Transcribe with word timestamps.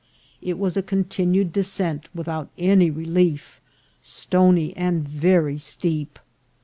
It 0.41 0.57
was 0.57 0.75
a 0.75 0.81
continued 0.81 1.53
descent, 1.53 2.09
without 2.15 2.49
any 2.57 2.89
relief, 2.89 3.61
stony, 4.01 4.75
and 4.75 5.07
very 5.07 5.59
steep. 5.59 6.17